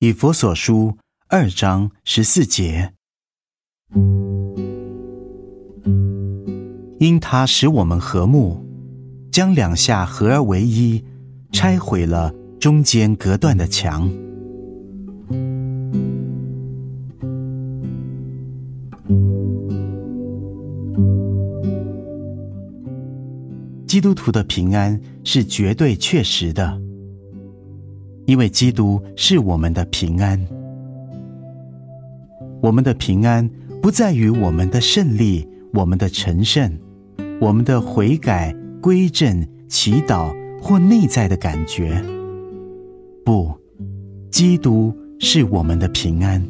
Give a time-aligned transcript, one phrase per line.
[0.00, 0.96] 以佛所书
[1.26, 2.92] 二章十四节，
[7.00, 8.64] 因他使我们和睦，
[9.32, 11.04] 将两下合而为一，
[11.50, 14.08] 拆毁了中间隔断的墙。
[23.84, 26.87] 基督徒的平安是绝对确实的。
[28.28, 30.38] 因为基督是我们的平安，
[32.60, 33.48] 我们的平安
[33.80, 36.70] 不在于我们的胜利、我们的成圣、
[37.40, 40.30] 我们的悔改、归正、祈祷
[40.60, 42.04] 或内在的感觉。
[43.24, 43.50] 不，
[44.30, 46.46] 基督是我们的平安，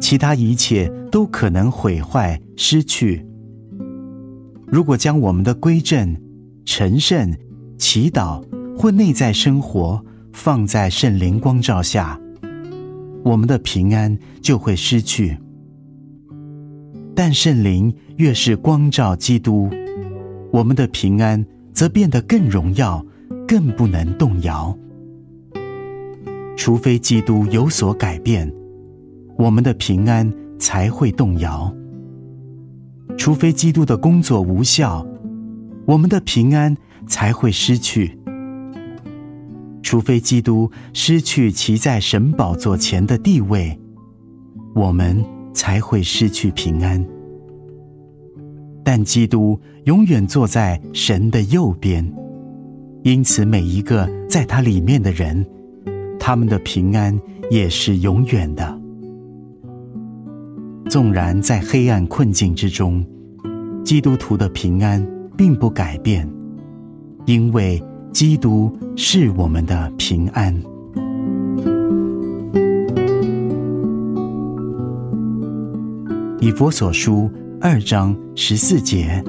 [0.00, 3.26] 其他一切都可能毁坏、失去。
[4.64, 6.16] 如果将我们的归正、
[6.64, 7.36] 成圣、
[7.76, 8.40] 祈祷，
[8.78, 10.00] 或内在生活
[10.32, 12.16] 放在圣灵光照下，
[13.24, 15.36] 我们的平安就会失去；
[17.12, 19.68] 但圣灵越是光照基督，
[20.52, 23.04] 我们的平安则变得更荣耀，
[23.48, 24.72] 更不能动摇。
[26.56, 28.48] 除非基督有所改变，
[29.36, 31.68] 我们的平安才会动摇；
[33.16, 35.04] 除非基督的工作无效，
[35.84, 36.76] 我们的平安
[37.08, 38.16] 才会失去。
[39.88, 43.74] 除非基督失去其在神宝座前的地位，
[44.74, 47.02] 我们才会失去平安。
[48.84, 52.06] 但基督永远坐在神的右边，
[53.02, 55.42] 因此每一个在他里面的人，
[56.20, 57.18] 他们的平安
[57.50, 58.78] 也是永远的。
[60.90, 63.02] 纵然在黑暗困境之中，
[63.82, 65.02] 基督徒的平安
[65.34, 66.30] 并不改变，
[67.24, 67.82] 因为。
[68.18, 70.52] 基督是我们的平安。
[76.40, 77.30] 以佛所书
[77.60, 79.22] 二章十四节，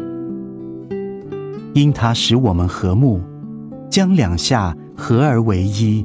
[1.75, 3.21] 因他使我们和睦，
[3.91, 6.03] 将两下合而为一，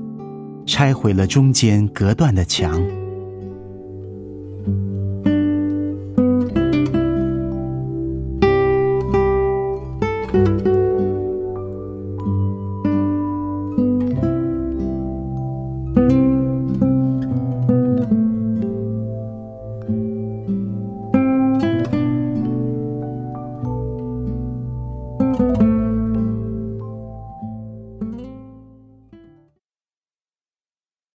[0.66, 2.78] 拆毁了中间隔断的墙。